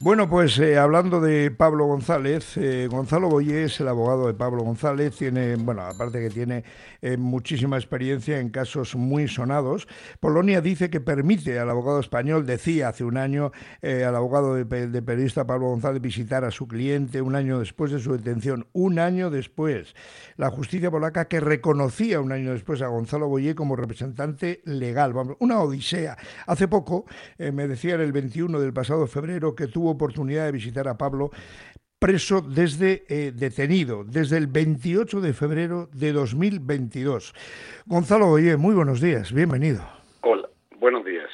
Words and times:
Bueno, 0.00 0.30
pues 0.30 0.56
eh, 0.60 0.78
hablando 0.78 1.20
de 1.20 1.50
Pablo 1.50 1.86
González, 1.86 2.56
eh, 2.56 2.86
Gonzalo 2.88 3.28
Boyé 3.28 3.64
es 3.64 3.80
el 3.80 3.88
abogado 3.88 4.28
de 4.28 4.34
Pablo 4.34 4.62
González, 4.62 5.16
tiene, 5.16 5.56
bueno, 5.56 5.82
aparte 5.82 6.20
que 6.20 6.30
tiene 6.30 6.62
eh, 7.02 7.16
muchísima 7.16 7.76
experiencia 7.76 8.38
en 8.38 8.50
casos 8.50 8.94
muy 8.94 9.26
sonados. 9.26 9.88
Polonia 10.20 10.60
dice 10.60 10.88
que 10.88 11.00
permite 11.00 11.58
al 11.58 11.68
abogado 11.68 11.98
español, 11.98 12.46
decía 12.46 12.90
hace 12.90 13.02
un 13.02 13.16
año, 13.16 13.50
al 13.82 14.14
abogado 14.14 14.54
de, 14.54 14.64
periodista 15.02 15.48
Pablo 15.48 15.66
González 15.66 16.00
visitar 16.00 16.44
a 16.44 16.52
su 16.52 16.68
cliente 16.68 17.20
un 17.20 17.34
año 17.34 17.58
después 17.58 17.90
de 17.90 17.98
su 17.98 18.12
detención, 18.12 18.68
un 18.72 19.00
año 19.00 19.30
después. 19.30 19.96
La 20.36 20.48
justicia 20.50 20.92
polaca 20.92 21.26
que 21.26 21.40
reconocía 21.40 22.20
un 22.20 22.30
año 22.30 22.52
después 22.52 22.82
a 22.82 22.86
Gonzalo 22.86 23.26
Boyé 23.26 23.56
como 23.56 23.74
representante 23.74 24.60
legal, 24.64 25.12
una 25.40 25.58
odisea. 25.58 26.16
Hace 26.46 26.68
poco 26.68 27.04
me 27.38 27.66
decían 27.66 28.00
el 28.00 28.12
21 28.12 28.60
del 28.60 28.72
pasado 28.72 29.08
febrero 29.08 29.56
que 29.56 29.66
tuvo 29.66 29.87
oportunidad 29.88 30.46
de 30.46 30.52
visitar 30.52 30.88
a 30.88 30.96
Pablo 30.96 31.30
preso 31.98 32.40
desde 32.40 33.04
eh, 33.08 33.32
detenido, 33.34 34.04
desde 34.04 34.36
el 34.36 34.46
28 34.46 35.20
de 35.20 35.32
febrero 35.32 35.88
de 35.92 36.12
2022. 36.12 37.34
Gonzalo 37.86 38.28
Oye, 38.28 38.56
muy 38.56 38.74
buenos 38.74 39.00
días, 39.00 39.32
bienvenido. 39.32 39.82
Hola, 40.22 40.48
buenos 40.78 41.04
días. 41.04 41.30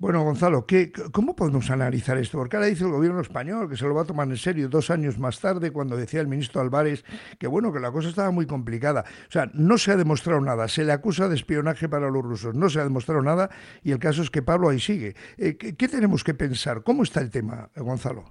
Bueno, 0.00 0.24
Gonzalo, 0.24 0.64
¿qué, 0.66 0.90
¿cómo 1.12 1.36
podemos 1.36 1.70
analizar 1.70 2.16
esto? 2.16 2.38
Porque 2.38 2.56
ahora 2.56 2.68
dice 2.68 2.84
el 2.84 2.90
gobierno 2.90 3.20
español 3.20 3.68
que 3.68 3.76
se 3.76 3.84
lo 3.84 3.94
va 3.94 4.00
a 4.00 4.06
tomar 4.06 4.26
en 4.28 4.38
serio 4.38 4.66
dos 4.70 4.88
años 4.88 5.18
más 5.18 5.42
tarde, 5.42 5.74
cuando 5.74 5.94
decía 5.94 6.22
el 6.22 6.26
ministro 6.26 6.62
Álvarez 6.62 7.04
que 7.38 7.46
bueno, 7.46 7.70
que 7.70 7.80
la 7.80 7.92
cosa 7.92 8.08
estaba 8.08 8.30
muy 8.30 8.46
complicada. 8.46 9.04
O 9.28 9.30
sea, 9.30 9.50
no 9.52 9.76
se 9.76 9.92
ha 9.92 9.96
demostrado 9.96 10.40
nada. 10.40 10.68
Se 10.68 10.84
le 10.84 10.92
acusa 10.92 11.28
de 11.28 11.34
espionaje 11.34 11.86
para 11.86 12.08
los 12.08 12.22
rusos. 12.22 12.54
No 12.54 12.70
se 12.70 12.80
ha 12.80 12.84
demostrado 12.84 13.20
nada 13.20 13.50
y 13.84 13.92
el 13.92 13.98
caso 13.98 14.22
es 14.22 14.30
que 14.30 14.40
Pablo 14.40 14.70
ahí 14.70 14.78
sigue. 14.78 15.12
Eh, 15.36 15.58
¿qué, 15.58 15.86
tenemos 15.86 16.24
que 16.24 16.32
pensar? 16.32 16.82
¿Cómo 16.82 17.02
está 17.02 17.20
el 17.20 17.30
tema, 17.30 17.68
Gonzalo? 17.76 18.24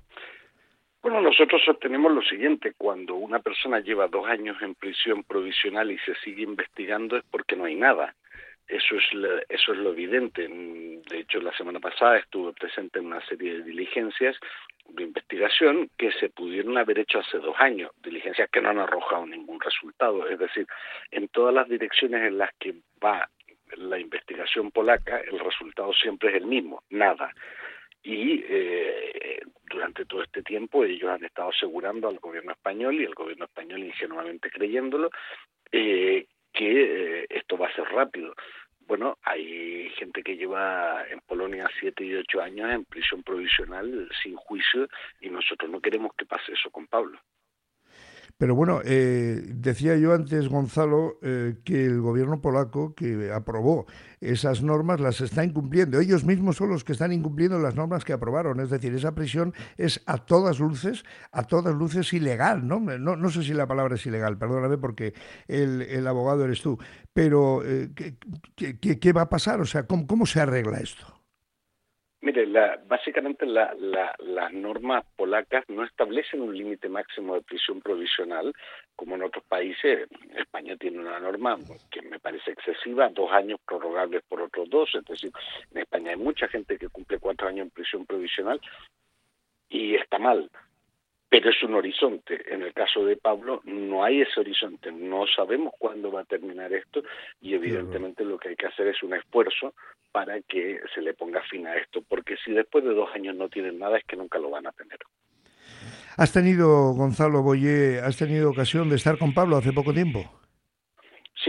Bueno, 1.03 1.21
nosotros 1.21 1.61
sostenemos 1.63 2.11
lo 2.11 2.23
siguiente, 2.23 2.73
cuando 2.79 3.13
una 3.13 3.41
persona 3.41 3.79
lleva 3.79 4.07
dos 4.07 4.27
años 4.27 4.57
en 4.63 4.73
prisión 4.73 5.23
provisional 5.23 5.91
y 5.91 5.99
se 5.99 6.15
sigue 6.23 6.41
investigando 6.41 7.15
es 7.15 7.23
porque 7.29 7.55
no 7.55 7.65
hay 7.65 7.75
nada. 7.75 8.15
Eso 8.69 8.95
es, 8.97 9.03
eso 9.49 9.73
es 9.73 9.79
lo 9.79 9.91
evidente. 9.91 10.47
De 10.47 11.19
hecho, 11.19 11.41
la 11.41 11.51
semana 11.57 11.79
pasada 11.79 12.19
estuve 12.19 12.53
presente 12.53 12.99
en 12.99 13.07
una 13.07 13.25
serie 13.25 13.55
de 13.55 13.63
diligencias 13.63 14.37
de 14.89 15.03
investigación 15.03 15.89
que 15.97 16.11
se 16.11 16.29
pudieron 16.29 16.77
haber 16.77 16.99
hecho 16.99 17.19
hace 17.19 17.39
dos 17.39 17.55
años, 17.57 17.91
diligencias 18.03 18.49
que 18.51 18.61
no 18.61 18.69
han 18.69 18.77
arrojado 18.77 19.25
ningún 19.25 19.59
resultado. 19.59 20.27
Es 20.27 20.37
decir, 20.37 20.67
en 21.09 21.27
todas 21.29 21.53
las 21.53 21.67
direcciones 21.67 22.27
en 22.27 22.37
las 22.37 22.51
que 22.59 22.75
va 23.03 23.27
la 23.77 23.99
investigación 23.99 24.71
polaca, 24.71 25.19
el 25.19 25.39
resultado 25.39 25.91
siempre 25.93 26.29
es 26.29 26.35
el 26.35 26.45
mismo, 26.45 26.83
nada. 26.89 27.33
Y 28.03 28.43
eh, 28.47 29.41
durante 29.69 30.05
todo 30.05 30.23
este 30.23 30.43
tiempo 30.43 30.83
ellos 30.83 31.09
han 31.09 31.25
estado 31.25 31.49
asegurando 31.49 32.07
al 32.07 32.19
gobierno 32.19 32.51
español 32.51 32.95
y 32.95 33.03
el 33.03 33.13
gobierno 33.13 33.45
español 33.45 33.79
ingenuamente 33.83 34.49
creyéndolo 34.49 35.09
eh, 35.71 36.25
que 36.53 37.21
eh, 37.21 37.25
esto 37.29 37.57
va 37.57 37.67
a 37.67 37.75
ser 37.75 37.85
rápido. 37.85 38.33
Bueno, 38.81 39.17
hay 39.23 39.89
gente 39.91 40.23
que 40.23 40.35
lleva 40.35 41.05
en 41.09 41.19
Polonia 41.21 41.69
siete 41.79 42.03
y 42.03 42.15
ocho 42.15 42.41
años 42.41 42.71
en 42.71 42.85
prisión 42.85 43.21
provisional 43.21 44.09
sin 44.23 44.35
juicio 44.35 44.87
y 45.21 45.29
nosotros 45.29 45.69
no 45.69 45.79
queremos 45.79 46.11
que 46.17 46.25
pase 46.25 46.53
eso 46.53 46.71
con 46.71 46.87
Pablo. 46.87 47.19
Pero 48.39 48.55
bueno, 48.55 48.79
eh, 48.85 49.43
decía 49.53 49.97
yo 49.97 50.13
antes, 50.13 50.47
Gonzalo, 50.47 51.19
eh, 51.21 51.57
que 51.65 51.83
el 51.83 51.99
gobierno 51.99 52.39
polaco 52.39 52.95
que 52.95 53.33
aprobó 53.33 53.85
esas 54.21 54.63
normas 54.63 55.01
las 55.01 55.19
está 55.19 55.43
incumpliendo. 55.43 55.99
Ellos 55.99 56.23
mismos 56.23 56.55
son 56.55 56.69
los 56.69 56.85
que 56.85 56.93
están 56.93 57.11
incumpliendo 57.11 57.59
las 57.59 57.75
normas 57.75 58.05
que 58.05 58.13
aprobaron. 58.13 58.61
Es 58.61 58.69
decir, 58.69 58.95
esa 58.95 59.13
prisión 59.13 59.53
es 59.75 60.01
a 60.05 60.19
todas 60.19 60.59
luces, 60.59 61.03
a 61.33 61.43
todas 61.43 61.75
luces 61.75 62.13
ilegal. 62.13 62.65
No, 62.65 62.79
no, 62.79 63.17
no 63.17 63.29
sé 63.29 63.43
si 63.43 63.53
la 63.53 63.67
palabra 63.67 63.95
es 63.95 64.05
ilegal, 64.05 64.37
perdóname 64.37 64.77
porque 64.77 65.13
el, 65.49 65.81
el 65.81 66.07
abogado 66.07 66.45
eres 66.45 66.61
tú. 66.61 66.79
Pero, 67.11 67.61
eh, 67.65 67.91
¿qué, 67.93 68.15
qué, 68.79 68.99
qué, 68.99 69.11
va 69.11 69.23
a 69.23 69.29
pasar? 69.29 69.59
O 69.59 69.65
sea, 69.65 69.85
¿cómo, 69.85 70.07
cómo 70.07 70.25
se 70.25 70.39
arregla 70.39 70.77
esto? 70.79 71.18
Mire, 72.21 72.45
la, 72.47 72.77
básicamente 72.85 73.45
la, 73.45 73.73
las 74.19 74.53
normas 74.53 75.05
polacas 75.15 75.63
no 75.69 75.85
establecen 75.85 76.41
un 76.41 76.53
límite 76.55 76.89
máximo 76.89 77.35
de 77.35 77.41
prisión 77.41 77.79
provisional, 77.79 78.53
como 78.95 79.15
en 79.15 79.23
otros 79.23 79.45
países. 79.45 80.09
España 80.35 80.75
tiene 80.75 80.99
una 80.99 81.19
norma 81.19 81.57
que 81.89 82.01
me 82.01 82.19
parece 82.19 82.51
excesiva, 82.51 83.07
dos 83.09 83.31
años 83.31 83.59
prorrogables 83.65 84.21
por 84.27 84.41
otros 84.41 84.69
dos. 84.69 84.93
Es 84.95 85.05
decir, 85.05 85.31
en 85.71 85.77
España 85.77 86.11
hay 86.11 86.17
mucha 86.17 86.49
gente 86.49 86.77
que 86.77 86.89
cumple 86.89 87.19
cuatro 87.19 87.47
años 87.47 87.67
en 87.67 87.71
prisión 87.71 88.05
provisional 88.05 88.59
y 89.69 89.95
está 89.95 90.19
mal 90.19 90.49
pero 91.29 91.51
es 91.51 91.63
un 91.63 91.75
horizonte. 91.75 92.41
En 92.53 92.63
el 92.63 92.73
caso 92.73 93.05
de 93.05 93.15
Pablo 93.15 93.61
no 93.65 94.03
hay 94.03 94.21
ese 94.21 94.39
horizonte, 94.39 94.91
no 94.91 95.25
sabemos 95.27 95.73
cuándo 95.77 96.11
va 96.11 96.21
a 96.21 96.25
terminar 96.25 96.73
esto 96.73 97.03
y 97.39 97.53
evidentemente 97.53 98.25
lo 98.25 98.37
que 98.37 98.49
hay 98.49 98.55
que 98.55 98.65
hacer 98.65 98.87
es 98.87 99.01
un 99.03 99.13
esfuerzo 99.13 99.73
para 100.11 100.41
que 100.41 100.79
se 100.93 101.01
le 101.01 101.13
ponga 101.13 101.41
fin 101.43 101.67
a 101.67 101.75
esto, 101.75 102.01
porque 102.07 102.35
si 102.43 102.51
después 102.51 102.83
de 102.83 102.95
dos 102.95 103.09
años 103.13 103.35
no 103.35 103.47
tienen 103.47 103.77
nada 103.77 103.97
es 103.99 104.03
que 104.05 104.15
nunca 104.15 104.39
lo 104.39 104.49
van 104.49 104.65
a 104.65 104.71
tener. 104.71 104.97
¿Has 106.17 106.33
tenido, 106.33 106.93
Gonzalo 106.93 107.43
Boyé, 107.43 107.99
has 107.99 108.17
tenido 108.17 108.49
ocasión 108.49 108.89
de 108.89 108.95
estar 108.95 109.17
con 109.17 109.33
Pablo 109.33 109.57
hace 109.57 109.71
poco 109.71 109.93
tiempo? 109.93 110.38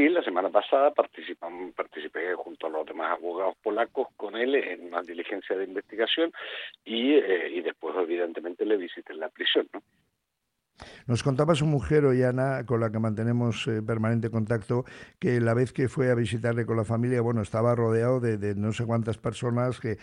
Sí, 0.00 0.08
la 0.08 0.22
semana 0.22 0.48
pasada 0.48 0.94
participé 0.94 2.34
junto 2.34 2.66
a 2.66 2.70
los 2.70 2.86
demás 2.86 3.18
abogados 3.18 3.54
polacos 3.62 4.08
con 4.16 4.34
él 4.34 4.54
en 4.54 4.86
una 4.86 5.02
diligencia 5.02 5.54
de 5.54 5.64
investigación 5.64 6.32
y, 6.86 7.16
eh, 7.16 7.50
y 7.52 7.60
después 7.60 7.94
evidentemente 7.98 8.64
le 8.64 8.78
visité 8.78 9.12
en 9.12 9.20
la 9.20 9.28
prisión. 9.28 9.68
¿no? 9.74 9.82
Nos 11.06 11.22
contaba 11.22 11.54
su 11.54 11.66
mujer, 11.66 12.06
Ollana, 12.06 12.64
con 12.64 12.80
la 12.80 12.90
que 12.90 12.98
mantenemos 12.98 13.66
eh, 13.66 13.82
permanente 13.82 14.30
contacto, 14.30 14.86
que 15.18 15.38
la 15.38 15.52
vez 15.52 15.74
que 15.74 15.90
fue 15.90 16.10
a 16.10 16.14
visitarle 16.14 16.64
con 16.64 16.78
la 16.78 16.86
familia, 16.86 17.20
bueno, 17.20 17.42
estaba 17.42 17.74
rodeado 17.74 18.20
de, 18.20 18.54
no 18.54 18.72
sé 18.72 18.86
cuántas 18.86 19.18
personas 19.18 19.80
que, 19.80 19.98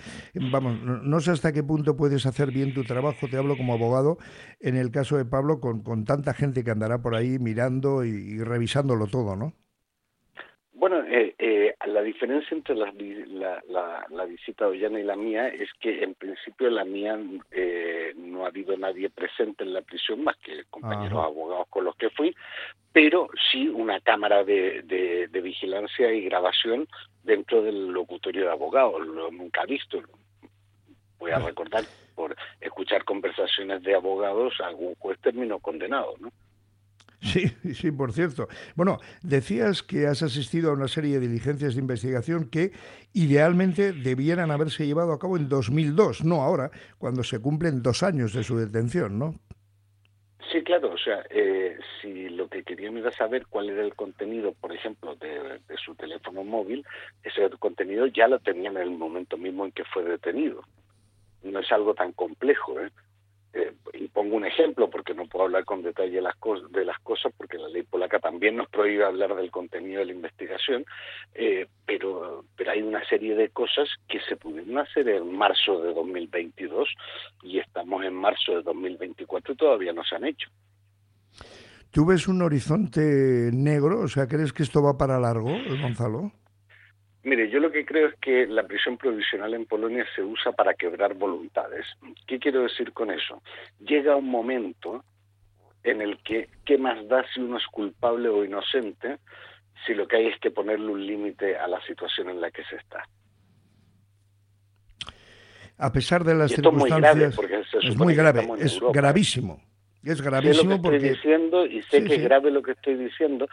vamos, 0.52 0.80
no, 0.80 1.20
sé 1.22 1.32
hasta 1.32 1.54
qué 1.54 1.64
punto 1.64 1.98
puedes 1.98 2.28
hacer 2.28 2.52
bien 2.52 2.76
tu 2.76 2.84
trabajo, 2.84 3.28
te 3.28 3.38
hablo 3.38 3.58
como 3.58 3.74
abogado, 3.74 4.20
en 4.60 4.78
el 4.78 4.92
caso 4.92 5.18
de 5.18 5.26
Pablo, 5.26 5.60
con, 5.60 5.82
con 5.82 6.06
tanta 6.06 6.36
gente 6.36 6.64
que 6.64 6.70
andará 6.70 7.02
por 7.02 7.16
ahí 7.16 7.40
mirando 7.40 8.06
y 8.06 8.44
revisándolo 8.44 9.08
todo, 9.08 9.36
¿no? 9.36 9.54
Bueno, 10.78 11.02
eh, 11.08 11.34
eh, 11.40 11.76
la 11.88 12.04
diferencia 12.04 12.56
entre 12.56 12.76
la, 12.76 12.94
la, 13.68 14.26
visita 14.26 14.66
de 14.66 14.72
Ollana 14.72 15.00
y 15.00 15.04
la 15.04 15.16
mía 15.16 15.48
es 15.48 15.70
que 15.80 16.04
en 16.04 16.14
principio 16.14 16.70
la 16.70 16.86
mía 16.86 17.20
eh, 17.50 18.14
no 18.16 18.46
ha 18.46 18.50
habido 18.50 18.78
nadie 18.78 19.10
presente 19.10 19.64
en 19.64 19.74
la 19.74 19.82
prisión 19.82 20.24
más 20.24 20.38
que 20.38 20.66
compañeros 20.70 21.26
abogados 21.26 21.68
con 21.72 21.84
los 21.84 21.96
que 21.96 22.12
fui, 22.12 22.36
pero 22.94 23.28
sí 23.52 23.68
una 23.68 24.00
cámara 24.02 24.44
de, 24.44 24.84
de, 24.84 25.42
vigilancia 25.42 26.14
y 26.14 26.26
grabación 26.26 26.88
dentro 27.24 27.64
del 27.64 27.88
locutorio 27.88 28.44
de 28.44 28.52
abogados. 28.52 29.04
Lo 29.08 29.32
nunca 29.32 29.64
he 29.64 29.72
visto. 29.72 30.00
Voy 31.18 31.32
a 31.32 31.40
recordar 31.40 31.86
por 32.14 32.36
escuchar 32.62 33.04
conversaciones 33.04 33.82
de 33.82 33.96
abogados 33.96 34.54
algún 34.64 34.94
juez 34.96 35.20
terminó 35.22 35.58
condenado, 35.58 36.14
¿no? 36.20 36.30
Sí, 37.22 37.48
sí, 37.74 37.92
por 37.92 38.14
cierto. 38.14 38.48
Bueno, 38.76 39.00
decías 39.22 39.84
que 39.84 40.08
has 40.08 40.22
asistido 40.24 40.70
a 40.70 40.74
una 40.74 40.88
serie 40.88 41.20
de 41.20 41.28
diligencias 41.28 41.76
de 41.76 41.82
investigación 41.82 42.50
que 42.50 42.72
idealmente 43.14 43.94
debieran 43.94 44.52
haberse 44.52 44.86
llevado 44.86 45.14
a 45.14 45.20
cabo 45.20 45.38
en 45.38 45.50
2002, 45.50 46.24
no 46.24 46.42
ahora, 46.42 46.72
cuando 46.98 47.24
se 47.24 47.40
cumplen 47.40 47.82
dos 47.82 48.04
años 48.04 48.34
de 48.34 48.44
su 48.44 48.58
detención, 48.58 49.18
¿no? 49.18 49.36
Sí, 50.52 50.64
claro, 50.64 50.94
o 50.94 50.98
sea, 50.98 51.26
eh, 51.30 51.78
si 52.02 52.30
lo 52.30 52.48
que 52.48 52.64
querían 52.64 52.98
era 52.98 53.12
saber 53.12 53.48
cuál 53.50 53.70
era 53.70 53.84
el 53.84 53.96
contenido, 53.96 54.54
por 54.54 54.72
ejemplo, 54.72 55.16
de, 55.16 55.60
su 55.84 55.94
teléfono 55.96 56.44
móvil, 56.44 56.86
ese 57.24 57.50
contenido 57.60 58.06
ya 58.08 58.28
lo 58.30 58.40
tenían 58.40 58.78
en 58.78 58.84
el 58.84 58.92
momento 58.92 59.38
mismo 59.38 59.66
en 59.66 59.74
que 59.74 59.84
fue 59.84 60.04
detenido. 60.04 60.62
No 61.44 61.60
es 61.60 61.72
algo 61.72 61.94
tan 61.96 62.14
complejo, 62.14 62.80
¿eh? 62.80 62.90
Eh, 63.54 63.74
pongo 64.08 64.36
un 64.36 64.46
ejemplo 64.46 64.90
porque 64.90 65.14
no 65.14 65.26
puedo 65.26 65.46
hablar 65.46 65.66
con 65.66 65.82
detalle 65.82 66.16
de 66.16 66.22
las, 66.22 66.36
de 66.72 66.86
las 66.86 67.00
cosas 67.00 67.34
porque 67.38 67.58
la 67.58 67.68
ley 67.70 67.84
polaca 67.84 68.20
también 68.20 68.56
nos 68.58 68.70
prohíbe 68.70 69.06
hablar 69.06 69.36
del 69.36 69.52
contenido 69.52 70.00
de 70.00 70.06
la 70.06 70.14
investigación, 70.14 70.86
eh, 71.34 71.68
pero, 71.86 72.46
pero 72.56 72.72
hay 72.72 72.82
una 72.82 73.04
serie 73.08 73.36
de 73.36 73.50
cosas 73.50 73.90
que 74.08 74.20
se 74.22 74.36
pudieron 74.36 74.78
hacer 74.78 75.08
en 75.10 75.36
marzo 75.36 75.82
de 75.82 75.94
2022 75.94 76.90
y 77.44 77.60
estamos 77.60 78.04
en 78.04 78.14
marzo 78.14 78.54
de 78.54 78.64
2024 78.64 79.54
y 79.54 79.58
todavía 79.58 79.94
no 79.94 80.04
se 80.04 80.16
han 80.16 80.26
hecho. 80.26 80.50
¿Tú 81.92 82.06
ves 82.06 82.28
un 82.28 82.42
horizonte 82.42 83.50
negro? 83.54 84.02
O 84.02 84.08
sea, 84.08 84.28
¿crees 84.28 84.54
que 84.54 84.64
esto 84.64 84.84
va 84.84 84.98
para 84.98 85.20
largo, 85.20 85.50
Gonzalo? 85.82 86.32
Mire, 87.28 87.50
yo 87.50 87.60
lo 87.60 87.74
que 87.74 87.86
creo 87.86 88.08
es 88.08 88.16
que 88.22 88.48
la 88.48 88.64
prisión 88.64 88.98
provisional 88.98 89.54
en 89.54 89.66
Polonia 89.66 90.06
se 90.16 90.24
usa 90.24 90.54
para 90.54 90.76
quebrar 90.76 91.14
voluntades. 91.14 91.86
¿Qué 92.26 92.40
quiero 92.40 92.62
decir 92.62 92.94
con 92.94 93.12
eso? 93.12 93.44
Llega 93.82 94.16
un 94.16 94.30
momento 94.30 95.04
en 95.84 96.02
el 96.02 96.24
que, 96.24 96.48
¿qué 96.64 96.78
más 96.78 97.06
da 97.10 97.26
si 97.34 97.42
uno 97.42 97.58
es 97.58 97.66
culpable 97.68 98.30
o 98.30 98.46
inocente 98.46 99.18
si 99.86 99.94
lo 99.94 100.08
que 100.08 100.16
hay 100.16 100.28
es 100.28 100.40
que 100.40 100.52
ponerle 100.52 100.88
un 100.88 101.06
límite 101.06 101.58
a 101.58 101.68
la 101.68 101.82
situación 101.82 102.30
en 102.30 102.40
la 102.40 102.50
que 102.50 102.64
se 102.64 102.78
está? 102.78 103.04
a 105.80 105.92
pesar 105.92 106.24
de 106.24 106.34
las 106.34 106.52
circunstancias. 106.52 107.38
es 107.84 107.96
muy 107.98 108.16
grave, 108.16 108.48
es 108.58 108.80
gravísimo. 108.92 109.62
Es 110.08 110.22
gravísimo 110.22 110.76
sé 110.76 110.82
lo 110.82 110.90
que 110.90 110.96
estoy 110.96 111.10
diciendo 111.10 111.66
y 111.66 111.82
sé 111.84 112.04
que 112.04 112.16
es 112.16 112.24
grave 112.24 112.50
lo 112.50 112.62
que 112.62 112.72
estoy 112.72 112.96
diciendo, 112.96 113.48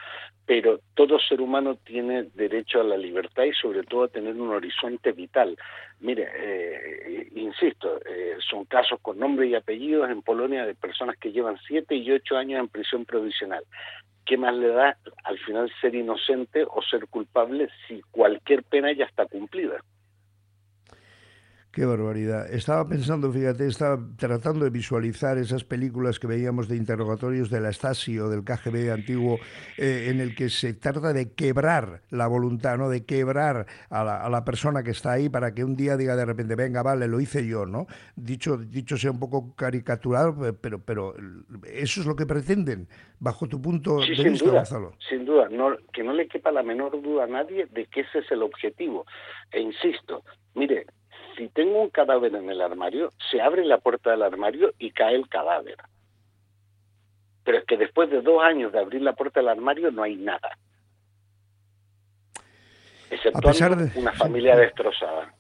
pero 0.47 0.79
todo 0.95 1.19
ser 1.19 1.41
humano 1.41 1.77
tiene 1.85 2.29
derecho 2.35 2.81
a 2.81 2.85
la 2.85 2.97
libertad 2.97 3.45
y 3.45 3.53
sobre 3.53 3.83
todo 3.83 4.05
a 4.05 4.09
tener 4.09 4.35
un 4.35 4.51
horizonte 4.51 5.13
vital. 5.13 5.57
Mire, 6.01 6.29
eh, 6.37 7.29
insisto, 7.35 8.01
eh, 8.07 8.37
son 8.49 8.65
casos 8.67 9.01
con 9.03 9.19
nombre 9.19 9.49
y 9.49 9.55
apellidos 9.55 10.11
en 10.11 10.23
Polonia 10.23 10.65
de 10.65 10.75
personas 10.75 11.17
que 11.19 11.33
llevan 11.33 11.59
siete 11.67 11.97
y 11.97 12.11
ocho 12.13 12.37
años 12.37 12.61
en 12.61 12.69
prisión 12.69 13.05
provisional. 13.05 13.65
¿Qué 14.25 14.39
más 14.39 14.55
le 14.55 14.69
da 14.69 14.97
al 15.25 15.39
final 15.39 15.71
ser 15.81 15.95
inocente 15.95 16.65
o 16.65 16.83
ser 16.83 17.09
culpable 17.09 17.69
si 17.87 18.01
cualquier 18.11 18.63
pena 18.63 18.93
ya 18.93 19.05
está 19.05 19.27
cumplida? 19.27 19.83
Qué 21.75 21.85
barbaridad. 21.85 22.55
Estaba 22.55 22.87
pensando, 22.87 23.33
fíjate, 23.33 23.67
estaba 23.67 23.99
tratando 24.17 24.65
de 24.65 24.71
visualizar 24.71 25.39
esas 25.39 25.65
películas 25.65 26.21
que 26.21 26.29
veíamos 26.29 26.69
de 26.69 26.77
interrogatorios 26.77 27.51
de 27.51 27.61
la 27.61 27.73
Stasi 27.73 28.17
o 28.21 28.29
del 28.29 28.45
KGB 28.45 28.93
antiguo, 28.93 29.41
eh, 29.77 30.07
en 30.09 30.21
el 30.21 30.37
que 30.37 30.51
se 30.51 30.75
trata 30.75 31.13
de 31.13 31.33
quebrar 31.33 32.03
la 32.11 32.29
voluntad, 32.29 32.79
¿no? 32.79 32.89
De 32.89 33.05
quebrar 33.05 33.67
a 33.91 34.29
la, 34.31 34.45
persona 34.45 34.85
que 34.85 34.93
está 34.93 35.13
ahí 35.13 35.29
para 35.29 35.53
que 35.53 35.65
un 35.65 35.75
día 35.75 35.97
diga 35.97 36.15
de 36.15 36.25
repente, 36.25 36.55
venga, 36.55 36.85
vale, 36.85 37.09
lo 37.09 37.19
hice 37.19 37.45
yo, 37.45 37.67
¿no? 37.67 37.89
Dicho, 38.15 38.57
dicho 38.57 38.97
sea 38.97 39.11
un 39.11 39.19
poco 39.19 39.57
caricatural, 39.57 40.35
pero, 40.61 40.79
pero 40.79 41.15
eso 41.65 42.01
es 42.01 42.07
lo 42.07 42.15
que 42.15 42.25
pretenden, 42.25 42.87
bajo 43.19 43.49
tu 43.49 43.61
punto 43.61 43.99
de 43.99 44.11
vista, 44.11 44.49
Gonzalo. 44.49 44.93
Sin 45.09 45.25
duda, 45.25 45.49
no, 45.49 45.77
que 45.93 46.05
no 46.05 46.13
le 46.13 46.29
quepa 46.29 46.53
la 46.53 46.63
menor 46.63 47.03
duda 47.03 47.25
a 47.25 47.27
nadie 47.27 47.67
de 47.67 47.87
que 47.87 48.03
ese 48.03 48.21
es 48.21 48.31
el 48.31 48.43
objetivo. 48.43 49.07
E 49.51 49.61
insisto, 49.61 50.23
mire, 50.55 50.87
si 51.37 51.49
tengo 51.49 51.81
un 51.83 51.91
cadáver 51.91 52.35
en 52.35 52.49
el 52.51 52.61
armario, 52.61 53.11
se 53.31 53.41
abre 53.41 53.65
la 53.65 53.79
puerta 53.79 54.11
del 54.11 54.23
armario 54.23 54.73
y 54.79 54.91
cae 54.91 55.15
el 55.15 55.29
cadáver. 55.29 55.77
Pero 57.45 57.59
es 57.59 57.65
que 57.65 57.77
después 57.77 58.11
de 58.11 58.23
dos 58.23 58.43
años 58.43 58.73
de 58.73 58.79
abrir 58.79 59.03
la 59.03 59.13
puerta 59.13 59.41
del 59.41 59.49
armario 59.49 59.91
no 59.91 60.03
hay 60.03 60.17
nada. 60.17 60.57
Excepto 63.11 63.51
una 63.97 64.13
familia 64.13 64.57
destrozada. 64.57 65.33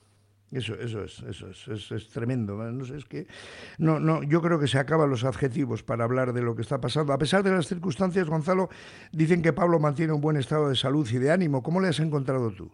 Eso, 0.52 0.75
eso 0.75 1.02
es, 1.02 1.20
eso 1.23 1.49
es, 1.50 1.91
es, 1.91 2.08
tremendo. 2.11 2.55
No 2.55 2.85
sé, 2.85 2.97
es 2.97 3.05
que 3.06 3.26
no, 3.79 3.99
no, 3.99 4.23
yo 4.23 4.40
creo 4.40 4.61
que 4.61 4.69
se 4.69 4.79
acaban 4.79 5.11
los 5.11 5.25
adjetivos 5.25 5.82
para 5.82 6.05
hablar 6.05 6.32
de 6.32 6.43
lo 6.43 6.55
que 6.55 6.62
está 6.62 6.81
pasando. 6.81 7.12
A 7.12 7.19
pesar 7.19 7.43
de 7.43 7.50
las 7.50 7.67
circunstancias, 7.67 8.29
Gonzalo, 8.29 8.69
dicen 9.11 9.43
que 9.43 9.52
Pablo 9.52 9.81
mantiene 9.81 10.12
un 10.12 10.20
buen 10.20 10.37
estado 10.37 10.69
de 10.69 10.76
salud 10.76 11.08
y 11.11 11.19
de 11.19 11.32
ánimo. 11.32 11.62
¿Cómo 11.62 11.81
le 11.81 11.88
has 11.88 11.99
encontrado 11.99 12.52
tú? 12.52 12.70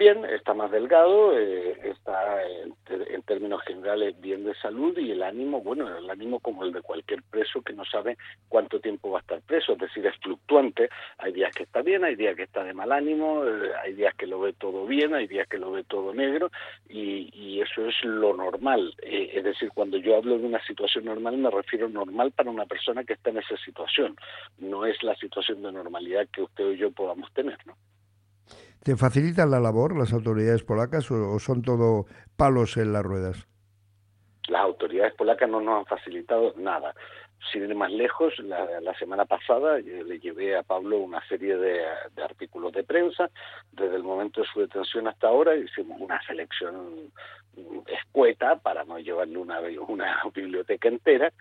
Bien, 0.00 0.24
está 0.24 0.54
más 0.54 0.70
delgado, 0.70 1.38
eh, 1.38 1.78
está 1.84 2.42
en, 2.42 2.74
términos 3.26 3.62
generales 3.64 4.18
bien 4.18 4.44
de 4.44 4.54
salud 4.54 4.96
y 4.98 5.12
el 5.12 5.22
ánimo, 5.22 5.60
bueno, 5.60 5.86
el 5.96 6.08
ánimo 6.10 6.40
como 6.40 6.64
el 6.64 6.72
de 6.72 6.80
cualquier 6.80 7.22
preso 7.22 7.60
que 7.62 7.74
no 7.74 7.84
sabe 7.84 8.16
cuánto 8.48 8.80
tiempo 8.80 9.10
va 9.10 9.18
a 9.18 9.20
estar 9.20 9.40
preso, 9.42 9.74
es 9.74 9.78
decir, 9.78 10.04
es 10.06 10.16
fluctuante, 10.16 10.88
hay 11.18 11.32
días 11.32 11.54
que 11.54 11.64
está 11.64 11.82
bien, 11.82 12.02
hay 12.02 12.16
días 12.16 12.34
que 12.34 12.44
está 12.44 12.64
de 12.64 12.72
mal 12.72 12.90
ánimo, 12.90 13.44
eh, 13.44 13.72
hay 13.84 13.92
días 13.92 14.14
que 14.14 14.26
lo 14.26 14.40
ve 14.40 14.54
todo 14.54 14.86
bien, 14.86 15.14
hay 15.14 15.28
días 15.28 15.46
que 15.46 15.58
lo 15.58 15.70
ve 15.70 15.84
todo 15.84 16.12
negro 16.12 16.50
y, 16.88 17.60
eso 17.60 17.86
es 17.86 17.94
lo 18.04 18.34
normal, 18.34 18.94
eh, 19.02 19.32
es 19.34 19.44
decir, 19.44 19.70
cuando 19.74 19.98
yo 19.98 20.16
hablo 20.16 20.38
de 20.38 20.46
una 20.46 20.64
situación 20.64 21.04
normal 21.04 21.36
me 21.36 21.50
refiero 21.50 21.90
normal 21.90 22.32
para 22.32 22.50
una 22.50 22.64
persona 22.64 23.04
que 23.04 23.12
está 23.12 23.30
en 23.30 23.38
esa 23.38 23.56
situación, 23.58 24.16
no 24.58 24.86
es 24.86 25.00
la 25.02 25.14
situación 25.16 25.62
de 25.62 25.70
normalidad 25.70 26.26
que 26.32 26.42
usted 26.42 26.64
o 26.64 26.72
yo 26.72 26.90
podamos 26.90 27.30
tener, 27.34 27.58
¿no? 27.66 27.76
¿Te 28.82 28.96
facilitan 28.96 29.50
la 29.50 29.60
labor 29.60 29.96
las 29.96 30.12
autoridades 30.12 30.64
polacas 30.64 31.10
o, 31.10 31.38
son 31.38 31.60
todo 31.60 32.06
palos 32.36 32.78
en 32.78 32.94
las 32.94 33.02
ruedas? 33.02 33.46
Las 34.48 34.62
autoridades 34.62 35.14
polacas 35.14 35.50
no 35.50 35.60
nos 35.60 35.80
han 35.80 35.86
facilitado 35.86 36.54
nada. 36.56 36.94
Sin 37.52 37.62
ir 37.62 37.74
más 37.74 37.92
lejos, 37.92 38.38
la, 38.38 38.94
semana 38.98 39.26
pasada 39.26 39.78
le 39.78 40.18
llevé 40.18 40.56
a 40.56 40.62
Pablo 40.62 40.98
una 40.98 41.26
serie 41.28 41.56
de, 41.56 41.84
artículos 42.22 42.72
de 42.72 42.84
prensa. 42.84 43.30
Desde 43.72 43.96
el 43.96 44.02
momento 44.02 44.40
de 44.40 44.46
su 44.46 44.60
detención 44.60 45.08
hasta 45.08 45.28
ahora 45.28 45.54
hicimos 45.56 46.00
una 46.00 46.20
selección 46.22 47.12
escueta 47.86 48.56
para 48.56 48.84
no 48.84 48.98
llevarle 48.98 49.38
una 49.38 49.60
biblioteca 50.34 50.88
entera 50.88 51.32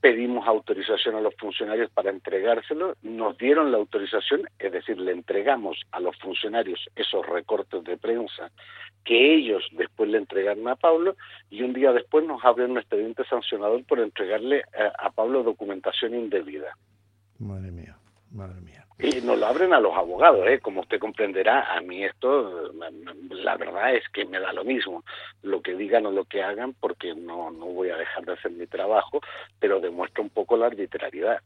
pedimos 0.00 0.46
autorización 0.46 1.14
a 1.14 1.20
los 1.20 1.34
funcionarios 1.36 1.90
para 1.90 2.10
entregárselo, 2.10 2.96
nos 3.02 3.36
dieron 3.36 3.70
la 3.70 3.78
autorización, 3.78 4.48
es 4.58 4.72
decir, 4.72 4.98
le 4.98 5.12
entregamos 5.12 5.78
a 5.92 6.00
los 6.00 6.16
funcionarios 6.18 6.80
esos 6.96 7.26
recortes 7.26 7.84
de 7.84 7.96
prensa 7.96 8.50
que 9.04 9.34
ellos 9.34 9.64
después 9.72 10.10
le 10.10 10.18
entregaron 10.18 10.68
a 10.68 10.76
Pablo 10.76 11.16
y 11.50 11.62
un 11.62 11.72
día 11.72 11.92
después 11.92 12.24
nos 12.26 12.44
abren 12.44 12.72
un 12.72 12.78
expediente 12.78 13.24
sancionador 13.24 13.84
por 13.84 13.98
entregarle 14.00 14.62
a, 14.78 15.06
a 15.06 15.10
Pablo 15.10 15.42
documentación 15.42 16.14
indebida. 16.14 16.76
Madre 17.38 17.70
mía, 17.70 17.96
madre 18.30 18.60
mía. 18.60 18.86
Y 18.98 19.20
nos 19.22 19.38
lo 19.38 19.46
abren 19.46 19.72
a 19.72 19.80
los 19.80 19.96
abogados, 19.96 20.46
¿eh? 20.46 20.60
como 20.60 20.82
usted 20.82 20.98
comprenderá, 20.98 21.74
a 21.74 21.80
mí 21.80 22.04
esto, 22.04 22.70
la 23.30 23.56
verdad 23.56 23.94
es 23.94 24.04
que 24.12 24.26
me 24.26 24.38
da 24.38 24.52
lo 24.52 24.64
mismo, 24.64 25.04
lo 25.42 25.62
que 25.62 25.74
digan 25.74 26.04
o 26.06 26.10
lo 26.10 26.26
que 26.26 26.42
hagan, 26.42 26.74
porque 26.78 27.14
no, 27.14 27.50
no 27.50 27.66
voy 27.66 27.90
a 27.90 27.96
dejar 27.96 28.26
de 28.26 28.34
hacer 28.34 28.50
mi 28.52 28.66
trabajo, 28.66 29.20
pero 29.58 29.80
demuestra 29.80 30.22
un 30.22 30.30
poco 30.30 30.56
la 30.56 30.66
arbitrariedad. 30.66 31.40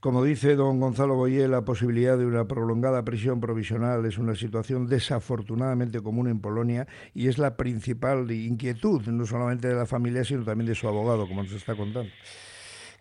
Como 0.00 0.22
dice 0.22 0.56
don 0.56 0.78
Gonzalo 0.78 1.14
Boyé, 1.14 1.48
la 1.48 1.64
posibilidad 1.64 2.18
de 2.18 2.26
una 2.26 2.46
prolongada 2.46 3.02
prisión 3.04 3.40
provisional 3.40 4.04
es 4.04 4.18
una 4.18 4.34
situación 4.34 4.86
desafortunadamente 4.88 6.02
común 6.02 6.28
en 6.28 6.40
Polonia 6.40 6.86
y 7.14 7.28
es 7.28 7.38
la 7.38 7.56
principal 7.56 8.30
inquietud, 8.30 9.02
no 9.06 9.26
solamente 9.26 9.68
de 9.68 9.74
la 9.74 9.86
familia, 9.86 10.22
sino 10.22 10.44
también 10.44 10.68
de 10.68 10.74
su 10.74 10.86
abogado, 10.86 11.26
como 11.26 11.42
nos 11.42 11.52
está 11.52 11.74
contando. 11.74 12.12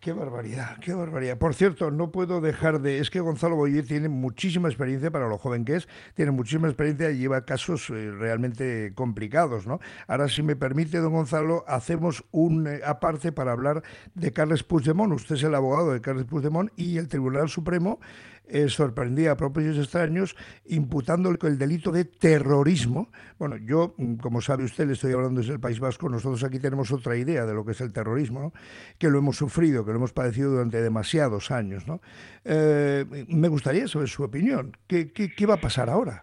Qué 0.05 0.13
barbaridad, 0.13 0.77
qué 0.81 0.93
barbaridad. 0.93 1.39
Por 1.39 1.55
cierto, 1.55 1.89
no 1.89 2.11
puedo 2.11 2.39
dejar 2.39 2.79
de... 2.79 2.99
Es 2.99 3.09
que 3.09 3.21
Gonzalo 3.21 3.55
Boyer 3.55 3.87
tiene 3.87 4.07
muchísima 4.07 4.69
experiencia 4.69 5.09
para 5.09 5.27
lo 5.27 5.39
joven 5.39 5.65
que 5.65 5.77
es, 5.77 5.87
tiene 6.13 6.29
muchísima 6.29 6.67
experiencia 6.67 7.09
y 7.09 7.17
lleva 7.17 7.43
casos 7.43 7.89
eh, 7.89 8.11
realmente 8.11 8.91
complicados, 8.93 9.65
¿no? 9.65 9.79
Ahora, 10.07 10.29
si 10.29 10.43
me 10.43 10.55
permite, 10.55 10.99
don 10.99 11.11
Gonzalo, 11.11 11.65
hacemos 11.67 12.23
un 12.29 12.67
eh, 12.67 12.81
aparte 12.85 13.31
para 13.31 13.51
hablar 13.51 13.81
de 14.13 14.31
Carles 14.31 14.61
Puigdemont. 14.61 15.11
Usted 15.11 15.37
es 15.37 15.43
el 15.43 15.55
abogado 15.55 15.93
de 15.93 16.01
Carles 16.01 16.25
Puigdemont 16.25 16.71
y 16.75 16.99
el 16.99 17.07
Tribunal 17.07 17.49
Supremo 17.49 17.99
eh, 18.47 18.69
sorprendía 18.69 19.31
a 19.31 19.37
propios 19.37 19.77
extraños 19.77 20.35
imputándole 20.65 21.37
el 21.43 21.57
delito 21.57 21.91
de 21.91 22.05
terrorismo. 22.05 23.09
Bueno, 23.37 23.57
yo, 23.57 23.93
mm, 23.97 24.15
como 24.15 24.41
sabe 24.41 24.63
usted, 24.63 24.85
le 24.87 24.93
estoy 24.93 25.13
hablando 25.13 25.41
desde 25.41 25.53
el 25.53 25.59
País 25.59 25.79
Vasco, 25.79 26.09
nosotros 26.09 26.43
aquí 26.43 26.59
tenemos 26.59 26.91
otra 26.91 27.15
idea 27.15 27.45
de 27.45 27.53
lo 27.53 27.65
que 27.65 27.71
es 27.71 27.81
el 27.81 27.91
terrorismo, 27.91 28.53
que 28.99 29.09
lo 29.09 29.17
hemos 29.17 29.37
sufrido, 29.37 29.83
que 29.85 29.91
lo 29.91 29.97
hemos 29.97 30.13
padecido 30.13 30.51
durante 30.51 30.81
demasiados 30.81 31.51
años. 31.51 31.87
¿no? 31.87 32.01
Eh, 32.43 33.05
me 33.27 33.47
gustaría 33.47 33.87
saber 33.87 34.07
su 34.07 34.23
opinión. 34.23 34.73
¿Qué, 34.87 35.11
qué, 35.11 35.45
va 35.45 35.55
a 35.55 35.61
pasar 35.61 35.89
ahora? 35.89 36.21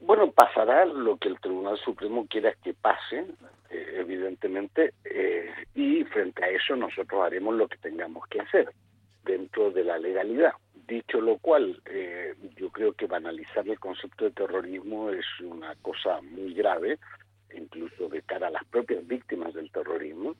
Bueno, 0.00 0.30
pasará 0.32 0.84
lo 0.84 1.16
que 1.16 1.28
el 1.28 1.40
Tribunal 1.40 1.78
Supremo 1.78 2.26
quiera 2.28 2.52
que 2.62 2.74
pase, 2.74 3.26
eh, 3.70 3.96
evidentemente, 3.96 4.92
y 5.74 6.04
frente 6.04 6.44
a 6.44 6.48
eso 6.48 6.76
nosotros 6.76 7.22
haremos 7.24 7.54
lo 7.54 7.68
que 7.68 7.78
tengamos 7.78 8.26
que 8.28 8.40
hacer 8.40 8.68
dentro 9.24 9.70
de 9.70 9.84
la 9.84 9.98
legalidad. 9.98 10.52
Dicho 10.86 11.20
lo 11.20 11.38
cual, 11.38 11.80
eh, 11.86 12.34
yo 12.56 12.70
creo 12.70 12.92
que 12.92 13.06
banalizar 13.06 13.66
el 13.68 13.78
concepto 13.78 14.26
de 14.26 14.32
terrorismo 14.32 15.10
es 15.10 15.24
una 15.40 15.74
cosa 15.76 16.20
muy 16.20 16.52
grave, 16.52 16.98
incluso 17.54 18.08
de 18.08 18.20
cara 18.22 18.48
a 18.48 18.50
las 18.50 18.64
propias 18.66 19.06
víctimas 19.06 19.54
del 19.54 19.70
terrorismo, 19.70 20.36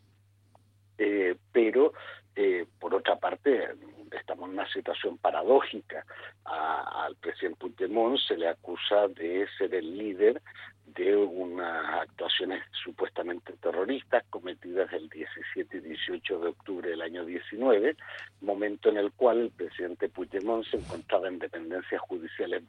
eh, 0.99 1.37
pero 1.53 1.93
eh, 2.37 2.67
por 2.79 2.95
otra 2.95 3.17
parte 3.17 3.69
estamos 4.11 4.49
en 4.49 4.55
una 4.55 4.69
situación 4.73 5.19
paradójica. 5.19 6.05
al 6.45 7.17
presidente 7.17 7.59
Puigdemont 7.61 8.19
se 8.19 8.37
le 8.37 8.49
acusa 8.49 9.09
de 9.09 9.47
ser 9.59 9.75
el 9.75 9.97
líder 9.97 10.41
de 10.87 11.17
unas 11.17 12.03
actuaciones 12.03 12.63
supuestamente 12.85 13.53
terroristas 13.55 14.23
cometidas 14.31 14.93
el 14.93 15.09
17 15.09 15.79
y 15.79 15.81
18 15.81 16.39
de 16.39 16.49
octubre 16.49 16.91
del 16.91 17.03
año 17.03 17.25
19, 17.25 17.97
momento 18.43 18.91
en 18.91 18.99
el 18.99 19.11
cual 19.13 19.41
el 19.41 19.51
presidente 19.51 20.09
Puigdemont 20.09 20.65
se 20.67 20.77
encontraba 20.77 21.29
en 21.29 21.39
dependencias 21.39 22.01
judiciales 22.03 22.63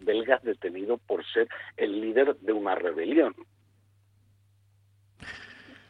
belgas 0.00 0.42
detenido 0.42 0.98
por 0.98 1.24
ser 1.32 1.48
el 1.76 2.00
líder 2.00 2.36
de 2.36 2.52
una 2.52 2.74
rebelión. 2.74 3.34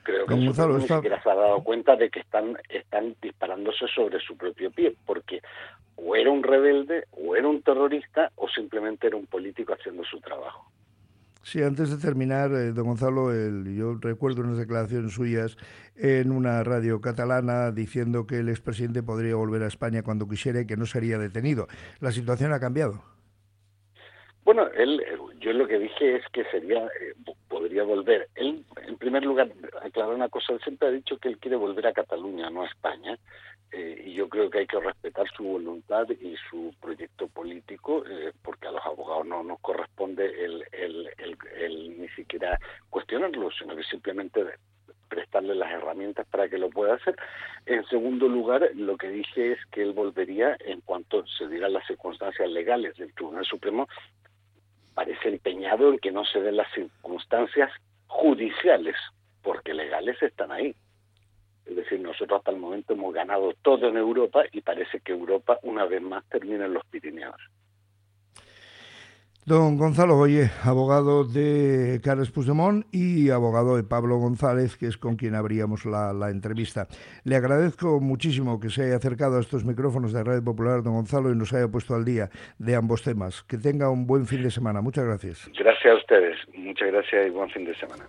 Creo 0.03 0.27
que 0.27 0.35
ni 0.35 0.53
siquiera 0.53 1.23
se 1.23 1.31
ha 1.31 1.35
dado 1.35 1.63
cuenta 1.63 1.97
de 1.97 2.11
que 2.11 2.21
están, 2.21 2.59
están 2.69 3.15
disparándose 3.23 3.87
sobre 3.95 4.19
su 4.21 4.37
propio 4.37 4.71
pie, 4.71 4.95
porque 5.07 5.41
o 5.97 6.17
era 6.17 6.31
un 6.31 6.43
rebelde, 6.43 7.05
o 7.13 7.37
era 7.37 7.47
un 7.47 7.63
terrorista, 7.63 8.31
o 8.37 8.49
simplemente 8.49 9.07
era 9.07 9.17
un 9.17 9.27
político 9.27 9.75
haciendo 9.75 10.05
su 10.05 10.21
trabajo. 10.21 10.71
Sí, 11.43 11.61
antes 11.61 11.91
de 11.91 11.97
terminar, 11.99 12.53
eh, 12.53 12.73
don 12.73 12.87
Gonzalo, 12.87 13.33
el, 13.33 13.77
yo 13.77 13.99
recuerdo 14.01 14.43
unas 14.43 14.59
declaraciones 14.59 15.13
suyas 15.13 15.57
en 15.97 16.31
una 16.31 16.63
radio 16.63 17.01
catalana 17.01 17.73
diciendo 17.73 18.27
que 18.29 18.39
el 18.39 18.49
expresidente 18.49 19.03
podría 19.03 19.35
volver 19.35 19.63
a 19.65 19.67
España 19.67 20.03
cuando 20.03 20.29
quisiera 20.29 20.61
y 20.61 20.67
que 20.67 20.77
no 20.77 20.87
sería 20.87 21.19
detenido. 21.19 21.67
¿La 22.01 22.13
situación 22.13 22.53
ha 22.53 22.61
cambiado? 22.61 23.03
Bueno, 24.45 24.69
él, 24.77 25.03
yo 25.41 25.53
lo 25.53 25.67
que 25.67 25.79
dije 25.81 26.17
es 26.17 26.25
que 26.33 26.45
sería, 26.45 26.85
eh, 26.87 27.15
podría 27.49 27.83
volver. 27.83 28.29
Él, 28.37 28.65
primer 29.03 29.25
lugar, 29.25 29.51
aclarar 29.83 30.15
una 30.15 30.29
cosa, 30.29 30.53
él 30.53 30.61
siempre 30.63 30.87
ha 30.87 30.93
dicho 30.93 31.19
que 31.19 31.29
él 31.29 31.39
quiere 31.39 31.57
volver 31.57 31.89
a 31.89 31.93
Cataluña, 31.93 32.49
no 32.51 32.63
a 32.63 32.67
España, 32.67 33.19
eh, 33.73 34.01
y 34.07 34.15
yo 34.15 34.29
creo 34.29 34.49
que 34.49 34.61
hay 34.61 34.67
que 34.69 34.79
respetar 34.79 35.27
su 35.37 35.43
voluntad 35.43 36.09
y 36.09 36.37
su 36.49 36.73
proyecto 36.81 37.27
político, 37.27 38.05
eh, 38.07 38.33
porque 38.45 38.69
a 38.69 38.71
los 38.71 38.87
abogados 38.87 39.27
no 39.27 39.43
nos 39.43 39.59
corresponde 39.59 40.27
el, 40.45 40.65
el, 40.71 41.11
el, 41.57 42.01
ni 42.01 42.09
siquiera 42.11 42.57
cuestionarlo, 42.91 43.51
sino 43.51 43.75
que 43.75 43.83
simplemente 43.83 44.45
prestarle 45.09 45.57
las 45.57 45.73
herramientas 45.73 46.25
para 46.29 46.49
que 46.49 46.59
lo 46.59 46.71
pueda 46.71 46.95
hacer. 46.95 47.17
En 47.67 47.85
segundo 47.87 48.29
lugar, 48.29 48.71
lo 48.77 48.97
que 48.97 49.09
dije 49.09 49.53
es 49.53 49.59
que 49.73 49.83
él 49.83 49.95
volvería 49.95 50.57
en 50.61 50.81
cuanto 50.81 51.27
se 51.27 51.49
dieran 51.49 51.73
las 51.73 51.87
circunstancias 51.89 52.49
legales 52.49 52.97
del 52.99 53.13
Tribunal 53.15 53.45
Supremo 53.45 53.89
parece 54.95 55.29
empeñado 55.29 55.89
en 55.89 55.99
que 55.99 56.13
no 56.13 56.25
se 56.25 56.41
den 56.41 56.57
las 56.57 56.73
circunstancias 56.73 57.71
judiciales, 58.13 58.97
porque 59.43 59.75
legales 59.75 60.23
están 60.23 60.53
ahí. 60.53 60.75
Es 61.65 61.77
decir, 61.77 62.01
nosotros 62.01 62.39
hasta 62.39 62.51
el 62.51 62.59
momento 62.59 62.93
hemos 62.93 63.15
ganado 63.15 63.55
todo 63.63 63.89
en 63.89 63.97
Europa 63.97 64.43
y 64.53 64.61
parece 64.61 65.01
que 65.01 65.13
Europa 65.13 65.59
una 65.63 65.87
vez 65.87 66.03
más 66.03 66.25
termina 66.29 66.67
en 66.67 66.75
los 66.75 66.85
Pirineos. 66.87 67.41
Don 69.45 69.77
Gonzalo 69.77 70.17
Oye, 70.19 70.51
abogado 70.65 71.25
de 71.25 72.01
Carles 72.05 72.31
Puigdemont 72.31 72.87
y 72.93 73.31
abogado 73.31 73.77
de 73.77 73.83
Pablo 73.83 74.17
González, 74.19 74.77
que 74.77 74.87
es 74.87 74.97
con 74.97 75.17
quien 75.17 75.35
abríamos 75.35 75.85
la, 75.85 76.13
la, 76.13 76.31
entrevista. 76.31 76.87
Le 77.25 77.35
agradezco 77.35 77.99
muchísimo 77.99 78.61
que 78.61 78.71
se 78.71 78.85
haya 78.85 78.95
acercado 78.95 79.39
a 79.39 79.41
estos 79.41 79.65
micrófonos 79.65 80.13
de 80.13 80.23
Radio 80.23 80.45
Popular, 80.45 80.85
don 80.85 80.95
Gonzalo, 80.95 81.33
y 81.33 81.37
nos 81.37 81.53
haya 81.53 81.67
puesto 81.67 81.97
al 81.97 82.05
día 82.05 82.31
de 82.61 82.77
ambos 82.77 83.03
temas. 83.03 83.43
Que 83.43 83.59
tenga 83.59 83.91
un 83.91 84.07
buen 84.07 84.27
fin 84.27 84.45
de 84.45 84.51
semana. 84.53 84.81
Muchas 84.81 85.07
gracias. 85.07 85.51
Gracias 85.59 85.93
a 85.93 85.97
ustedes. 85.97 86.37
Muchas 86.55 86.93
gracias 86.93 87.27
y 87.27 87.31
buen 87.31 87.51
fin 87.51 87.65
de 87.65 87.75
semana. 87.75 88.05